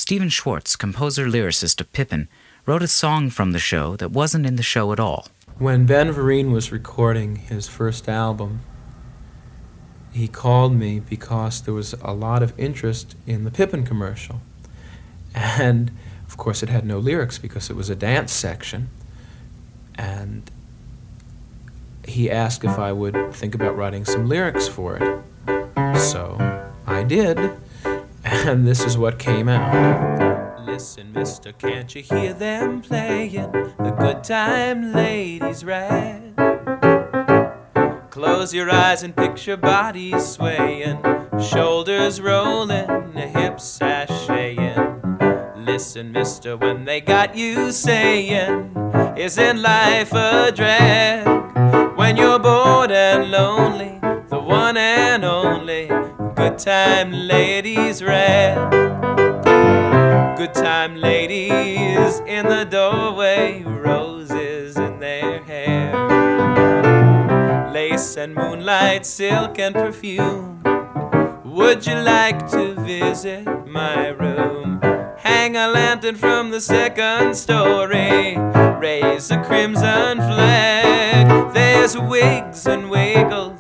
Stephen 0.05 0.29
Schwartz, 0.29 0.75
composer 0.75 1.25
lyricist 1.25 1.81
of 1.81 1.91
Pippin, 1.91 2.27
wrote 2.67 2.83
a 2.83 2.87
song 2.87 3.31
from 3.31 3.53
the 3.53 3.57
show 3.57 3.95
that 3.95 4.11
wasn't 4.11 4.45
in 4.45 4.55
the 4.55 4.61
show 4.61 4.91
at 4.91 4.99
all. 4.99 5.29
When 5.57 5.87
Ben 5.87 6.13
Vereen 6.13 6.51
was 6.51 6.71
recording 6.71 7.37
his 7.37 7.67
first 7.67 8.07
album, 8.07 8.59
he 10.13 10.27
called 10.27 10.75
me 10.75 10.99
because 10.99 11.59
there 11.63 11.73
was 11.73 11.93
a 12.03 12.13
lot 12.13 12.43
of 12.43 12.53
interest 12.55 13.15
in 13.25 13.45
the 13.45 13.49
Pippin 13.49 13.83
commercial. 13.83 14.41
And 15.33 15.89
of 16.27 16.37
course, 16.37 16.61
it 16.61 16.69
had 16.69 16.85
no 16.85 16.99
lyrics 16.99 17.39
because 17.39 17.71
it 17.71 17.75
was 17.75 17.89
a 17.89 17.95
dance 17.95 18.31
section. 18.31 18.89
And 19.95 20.51
he 22.07 22.29
asked 22.29 22.63
if 22.63 22.77
I 22.77 22.91
would 22.91 23.33
think 23.33 23.55
about 23.55 23.75
writing 23.75 24.05
some 24.05 24.29
lyrics 24.29 24.67
for 24.67 24.97
it. 24.97 25.97
So 25.97 26.37
I 26.85 27.01
did, 27.01 27.39
and 28.47 28.67
this 28.67 28.85
is 28.85 28.97
what 28.97 29.17
came 29.17 29.49
out. 29.49 30.65
Listen, 30.65 31.11
mister, 31.13 31.51
can't 31.51 31.93
you 31.95 32.01
hear 32.03 32.33
them 32.33 32.81
playing 32.81 33.51
the 33.51 33.95
good 33.97 34.23
time 34.23 34.93
ladies 34.93 35.63
rag? 35.63 36.35
Close 38.11 38.53
your 38.53 38.69
eyes 38.69 39.03
and 39.03 39.15
picture 39.15 39.57
bodies 39.57 40.25
swaying, 40.25 41.01
shoulders 41.41 42.21
rolling, 42.21 43.13
hips 43.13 43.79
sashaying. 43.79 45.65
Listen, 45.65 46.11
mister, 46.11 46.55
when 46.55 46.85
they 46.85 47.01
got 47.01 47.35
you 47.35 47.71
saying, 47.71 48.75
Isn't 49.17 49.61
life 49.61 50.13
a 50.13 50.51
drag? 50.51 51.97
When 51.97 52.15
you're 52.15 52.39
bored 52.39 52.91
and 52.91 53.31
lonely, 53.31 53.99
the 54.29 54.39
one 54.39 54.77
and 54.77 55.25
only 55.25 55.89
good 56.49 56.59
time 56.59 57.11
ladies 57.11 58.03
red. 58.03 58.55
Good 60.37 60.53
time 60.53 60.95
ladies 60.95 62.19
in 62.27 62.45
the 62.45 62.65
doorway, 62.69 63.63
roses 63.63 64.77
in 64.77 64.99
their 64.99 65.41
hair 65.41 65.91
lace 67.73 68.15
and 68.15 68.35
moonlight, 68.35 69.07
silk 69.07 69.57
and 69.57 69.73
perfume. 69.73 70.61
Would 71.43 71.87
you 71.87 71.95
like 71.95 72.47
to 72.51 72.75
visit 72.75 73.47
my 73.65 74.09
room? 74.09 74.79
Hang 75.17 75.55
a 75.55 75.67
lantern 75.67 76.15
from 76.15 76.51
the 76.51 76.61
second 76.61 77.35
story, 77.35 78.37
raise 78.79 79.31
a 79.31 79.43
crimson 79.43 80.17
flag. 80.17 81.53
There's 81.55 81.97
wigs 81.97 82.67
and 82.67 82.91
wiggles, 82.91 83.54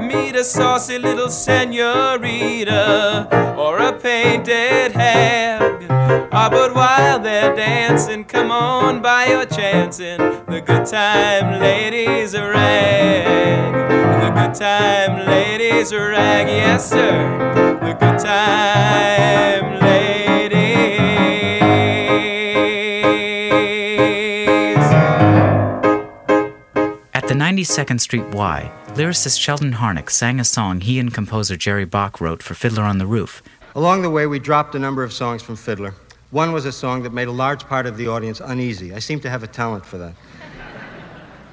Meet 0.00 0.34
a 0.34 0.42
saucy 0.42 0.98
little 0.98 1.28
senorita 1.28 2.74
or 3.56 3.78
a 3.78 3.92
painted 3.92 4.90
hag. 4.90 5.71
Ah, 6.34 6.48
but 6.50 6.74
while 6.74 7.18
they're 7.18 7.54
dancing, 7.54 8.24
come 8.24 8.50
on 8.50 9.02
by 9.02 9.26
your 9.26 9.44
chancing. 9.44 10.16
The 10.16 10.62
good 10.64 10.86
time 10.86 11.60
ladies 11.60 12.32
rag. 12.34 13.74
The 14.22 14.30
good 14.30 14.54
time 14.54 15.26
ladies 15.26 15.92
rag, 15.92 16.46
yes 16.48 16.88
sir. 16.88 17.78
The 17.82 17.92
good 17.92 18.18
time 18.18 19.78
ladies. 19.82 20.00
At 27.12 27.28
the 27.28 27.34
92nd 27.34 28.00
Street 28.00 28.28
Y, 28.28 28.72
lyricist 28.94 29.38
Sheldon 29.38 29.74
Harnick 29.74 30.08
sang 30.08 30.40
a 30.40 30.44
song 30.44 30.80
he 30.80 30.98
and 30.98 31.12
composer 31.12 31.56
Jerry 31.56 31.84
Bock 31.84 32.22
wrote 32.22 32.42
for 32.42 32.54
Fiddler 32.54 32.84
on 32.84 32.96
the 32.96 33.06
Roof. 33.06 33.42
Along 33.74 34.00
the 34.00 34.08
way, 34.08 34.26
we 34.26 34.38
dropped 34.38 34.74
a 34.74 34.78
number 34.78 35.02
of 35.02 35.12
songs 35.12 35.42
from 35.42 35.56
Fiddler. 35.56 35.94
One 36.32 36.52
was 36.52 36.64
a 36.64 36.72
song 36.72 37.02
that 37.02 37.12
made 37.12 37.28
a 37.28 37.32
large 37.32 37.66
part 37.66 37.84
of 37.84 37.98
the 37.98 38.08
audience 38.08 38.40
uneasy. 38.40 38.94
I 38.94 39.00
seem 39.00 39.20
to 39.20 39.28
have 39.28 39.42
a 39.42 39.46
talent 39.46 39.84
for 39.84 39.98
that. 39.98 40.14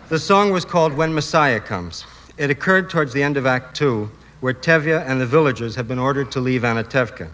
The 0.07 0.17
song 0.17 0.51
was 0.51 0.63
called 0.63 0.93
When 0.93 1.13
Messiah 1.13 1.59
Comes. 1.59 2.05
It 2.37 2.49
occurred 2.49 2.89
towards 2.89 3.11
the 3.11 3.21
end 3.21 3.35
of 3.35 3.45
Act 3.45 3.75
Two, 3.75 4.09
where 4.39 4.53
Tevye 4.53 5.05
and 5.05 5.19
the 5.19 5.25
villagers 5.25 5.75
have 5.75 5.89
been 5.89 5.99
ordered 5.99 6.31
to 6.31 6.39
leave 6.39 6.61
Anatevka. 6.61 7.29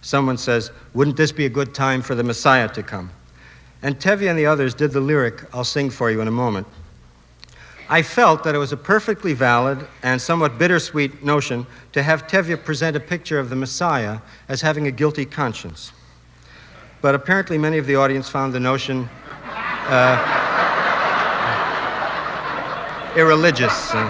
Someone 0.00 0.36
says, 0.36 0.72
Wouldn't 0.92 1.16
this 1.16 1.30
be 1.30 1.46
a 1.46 1.48
good 1.48 1.72
time 1.72 2.02
for 2.02 2.16
the 2.16 2.24
Messiah 2.24 2.68
to 2.70 2.82
come? 2.82 3.12
And 3.80 4.00
Tevye 4.00 4.28
and 4.28 4.36
the 4.36 4.46
others 4.46 4.74
did 4.74 4.90
the 4.90 5.00
lyric 5.00 5.44
I'll 5.54 5.62
sing 5.62 5.90
for 5.90 6.10
you 6.10 6.20
in 6.20 6.26
a 6.26 6.32
moment. 6.32 6.66
I 7.88 8.02
felt 8.02 8.42
that 8.42 8.56
it 8.56 8.58
was 8.58 8.72
a 8.72 8.76
perfectly 8.76 9.34
valid 9.34 9.86
and 10.02 10.20
somewhat 10.20 10.58
bittersweet 10.58 11.22
notion 11.22 11.64
to 11.92 12.02
have 12.02 12.26
Tevye 12.26 12.62
present 12.62 12.96
a 12.96 13.00
picture 13.00 13.38
of 13.38 13.50
the 13.50 13.56
Messiah 13.56 14.18
as 14.48 14.62
having 14.62 14.88
a 14.88 14.90
guilty 14.90 15.24
conscience. 15.24 15.92
But 17.00 17.14
apparently, 17.14 17.58
many 17.58 17.78
of 17.78 17.86
the 17.86 17.94
audience 17.94 18.28
found 18.28 18.52
the 18.52 18.60
notion 18.60 19.08
uh, 19.44 20.24
irreligious. 23.16 23.90
Uh, 23.94 24.08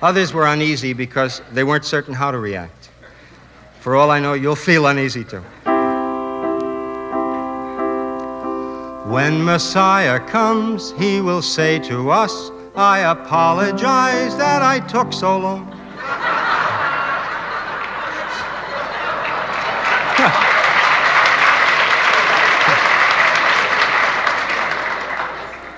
others 0.00 0.32
were 0.32 0.46
uneasy 0.46 0.94
because 0.94 1.42
they 1.52 1.62
weren't 1.62 1.84
certain 1.84 2.14
how 2.14 2.30
to 2.30 2.38
react. 2.38 2.90
For 3.80 3.96
all 3.96 4.10
I 4.10 4.18
know, 4.18 4.32
you'll 4.32 4.56
feel 4.56 4.86
uneasy 4.86 5.24
too. 5.24 5.42
When 9.06 9.44
Messiah 9.44 10.18
comes, 10.20 10.92
he 10.92 11.20
will 11.20 11.42
say 11.42 11.78
to 11.80 12.10
us, 12.10 12.50
I 12.74 13.00
apologize 13.00 14.36
that 14.38 14.62
I 14.62 14.80
took 14.80 15.12
so 15.12 15.38
long. 15.38 15.73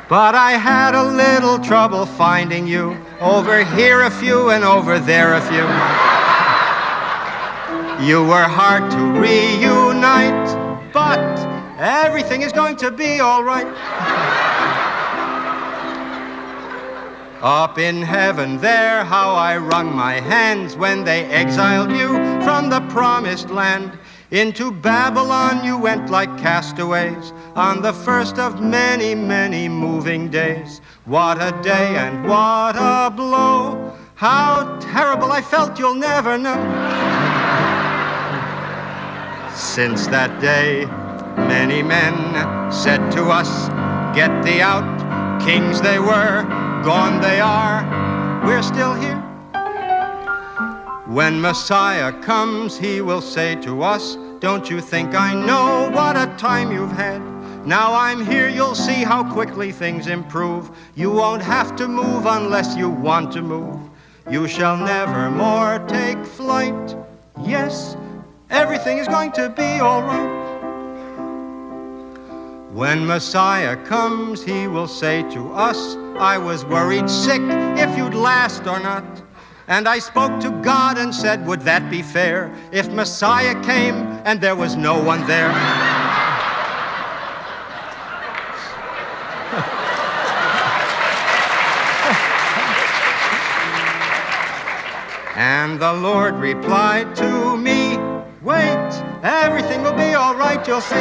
But 0.08 0.36
I 0.36 0.52
had 0.52 0.94
a 0.94 1.02
little 1.02 1.58
trouble 1.58 2.06
finding 2.06 2.64
you. 2.64 2.96
Over 3.20 3.64
here 3.64 4.02
a 4.02 4.10
few 4.10 4.50
and 4.50 4.62
over 4.62 5.00
there 5.00 5.34
a 5.34 5.40
few. 5.40 5.66
You 8.06 8.22
were 8.22 8.44
hard 8.44 8.88
to 8.92 8.98
reunite, 9.18 10.92
but 10.92 11.18
everything 11.78 12.42
is 12.42 12.52
going 12.52 12.76
to 12.76 12.92
be 12.92 13.18
all 13.18 13.42
right. 13.42 13.66
Up 17.42 17.78
in 17.78 18.00
heaven 18.00 18.58
there, 18.58 19.04
how 19.04 19.34
I 19.34 19.56
wrung 19.56 19.94
my 19.94 20.20
hands 20.20 20.76
when 20.76 21.02
they 21.02 21.24
exiled 21.24 21.90
you 21.90 22.14
from 22.44 22.70
the 22.70 22.80
promised 22.92 23.50
land. 23.50 23.98
Into 24.32 24.72
Babylon 24.72 25.64
you 25.64 25.78
went 25.78 26.10
like 26.10 26.36
castaways 26.36 27.32
on 27.54 27.80
the 27.80 27.92
first 27.92 28.38
of 28.40 28.60
many, 28.60 29.14
many 29.14 29.68
moving 29.68 30.28
days. 30.28 30.80
What 31.04 31.40
a 31.40 31.56
day 31.62 31.94
and 31.96 32.24
what 32.28 32.74
a 32.74 33.12
blow! 33.14 33.92
How 34.16 34.78
terrible 34.80 35.30
I 35.30 35.42
felt 35.42 35.78
you'll 35.78 35.94
never 35.94 36.36
know. 36.36 36.56
Since 39.54 40.08
that 40.08 40.40
day, 40.40 40.86
many 41.36 41.82
men 41.84 42.72
said 42.72 43.12
to 43.12 43.26
us, 43.30 43.68
Get 44.16 44.42
thee 44.42 44.60
out. 44.60 44.96
Kings 45.40 45.80
they 45.80 46.00
were, 46.00 46.42
gone 46.82 47.20
they 47.20 47.38
are. 47.40 47.84
We're 48.44 48.62
still 48.62 48.94
here. 48.94 49.15
When 51.16 51.40
Messiah 51.40 52.12
comes, 52.20 52.76
he 52.76 53.00
will 53.00 53.22
say 53.22 53.54
to 53.62 53.82
us, 53.82 54.18
Don't 54.38 54.68
you 54.68 54.82
think 54.82 55.14
I 55.14 55.32
know 55.32 55.88
what 55.90 56.14
a 56.14 56.26
time 56.36 56.70
you've 56.70 56.92
had? 56.92 57.22
Now 57.66 57.94
I'm 57.94 58.22
here, 58.22 58.50
you'll 58.50 58.74
see 58.74 59.02
how 59.02 59.24
quickly 59.32 59.72
things 59.72 60.08
improve. 60.08 60.70
You 60.94 61.10
won't 61.10 61.40
have 61.40 61.74
to 61.76 61.88
move 61.88 62.26
unless 62.26 62.76
you 62.76 62.90
want 62.90 63.32
to 63.32 63.40
move. 63.40 63.80
You 64.30 64.46
shall 64.46 64.76
never 64.76 65.30
more 65.30 65.78
take 65.88 66.22
flight. 66.22 66.94
Yes, 67.42 67.96
everything 68.50 68.98
is 68.98 69.08
going 69.08 69.32
to 69.40 69.48
be 69.48 69.80
all 69.80 70.02
right. 70.02 70.36
When 72.74 73.06
Messiah 73.06 73.82
comes, 73.86 74.44
he 74.44 74.66
will 74.66 74.86
say 74.86 75.22
to 75.30 75.50
us, 75.54 75.96
I 76.18 76.36
was 76.36 76.66
worried 76.66 77.08
sick 77.08 77.40
if 77.40 77.96
you'd 77.96 78.12
last 78.12 78.66
or 78.66 78.80
not. 78.80 79.22
And 79.68 79.88
I 79.88 79.98
spoke 79.98 80.38
to 80.42 80.50
God 80.62 80.96
and 80.96 81.12
said, 81.12 81.44
Would 81.44 81.62
that 81.62 81.90
be 81.90 82.00
fair 82.00 82.54
if 82.70 82.88
Messiah 82.88 83.60
came 83.64 83.94
and 84.24 84.40
there 84.40 84.54
was 84.54 84.76
no 84.76 85.02
one 85.02 85.26
there? 85.26 85.50
and 95.34 95.80
the 95.80 95.94
Lord 95.94 96.36
replied 96.36 97.16
to 97.16 97.56
me, 97.56 97.98
Wait, 98.42 99.02
everything 99.24 99.82
will 99.82 99.94
be 99.94 100.14
all 100.14 100.36
right, 100.36 100.64
you'll 100.68 100.80
see. 100.80 100.94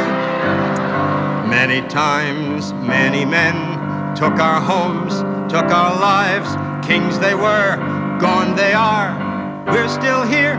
Many 1.48 1.86
times, 1.88 2.72
many 2.72 3.24
men 3.24 3.54
took 4.16 4.40
our 4.40 4.60
homes, 4.60 5.20
took 5.52 5.70
our 5.70 5.94
lives, 6.00 6.56
kings 6.84 7.20
they 7.20 7.36
were 7.36 7.95
gone 8.20 8.56
they 8.56 8.72
are. 8.72 9.64
We're 9.66 9.88
still 9.88 10.22
here. 10.22 10.56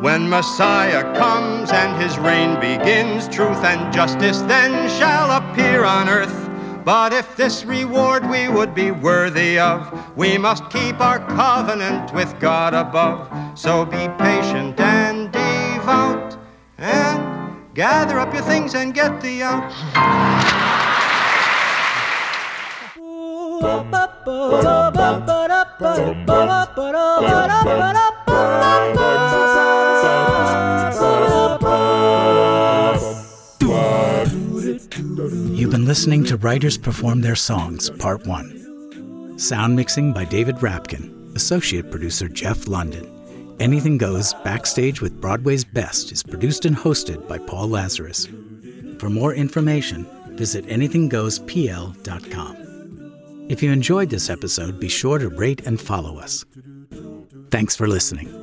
When 0.00 0.28
Messiah 0.28 1.02
comes 1.16 1.70
and 1.70 2.00
his 2.02 2.18
reign 2.18 2.58
begins, 2.60 3.28
truth 3.28 3.62
and 3.64 3.92
justice 3.92 4.40
then 4.42 4.88
shall 4.98 5.30
appear 5.30 5.84
on 5.84 6.08
earth. 6.08 6.50
But 6.84 7.12
if 7.12 7.36
this 7.36 7.64
reward 7.64 8.28
we 8.28 8.48
would 8.48 8.74
be 8.74 8.90
worthy 8.90 9.58
of, 9.60 10.16
we 10.16 10.36
must 10.38 10.68
keep 10.70 11.00
our 11.00 11.20
covenant 11.20 12.12
with 12.12 12.38
God 12.40 12.74
above. 12.74 13.30
So 13.56 13.84
be 13.84 14.08
patient 14.18 14.80
and 14.80 15.30
devout, 15.30 16.36
and 16.78 17.56
gather 17.74 18.18
up 18.18 18.34
your 18.34 18.42
things 18.42 18.74
and 18.74 18.92
get 18.92 19.20
thee 19.20 19.42
out. 19.42 19.70
You've 25.82 26.26
been 35.72 35.84
listening 35.84 36.22
to 36.26 36.36
Writers 36.36 36.78
Perform 36.78 37.20
Their 37.20 37.34
Songs, 37.34 37.90
Part 37.90 38.24
1. 38.28 39.40
Sound 39.40 39.74
mixing 39.74 40.12
by 40.12 40.24
David 40.24 40.54
Rapkin, 40.56 41.34
Associate 41.34 41.90
Producer 41.90 42.28
Jeff 42.28 42.68
London. 42.68 43.56
Anything 43.58 43.98
Goes 43.98 44.34
Backstage 44.44 45.00
with 45.00 45.20
Broadway's 45.20 45.64
Best 45.64 46.12
is 46.12 46.22
produced 46.22 46.64
and 46.64 46.76
hosted 46.76 47.26
by 47.26 47.38
Paul 47.38 47.66
Lazarus. 47.66 48.28
For 49.00 49.10
more 49.10 49.34
information, 49.34 50.06
visit 50.36 50.64
anythinggoespl.com. 50.66 52.61
If 53.48 53.62
you 53.62 53.70
enjoyed 53.72 54.10
this 54.10 54.30
episode, 54.30 54.80
be 54.80 54.88
sure 54.88 55.18
to 55.18 55.28
rate 55.28 55.66
and 55.66 55.80
follow 55.80 56.18
us. 56.18 56.44
Thanks 57.50 57.76
for 57.76 57.86
listening. 57.86 58.42